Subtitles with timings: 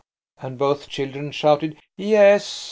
[0.41, 2.59] and both children shouted "Yes!"